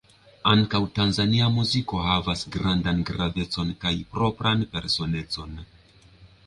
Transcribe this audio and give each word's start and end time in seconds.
Ankaŭ 0.51 0.79
Tanzania 0.99 1.49
muziko 1.57 2.01
havas 2.07 2.41
grandan 2.57 3.05
gravecon 3.11 3.73
kaj 3.85 3.93
propran 4.17 4.67
personecon. 4.75 5.57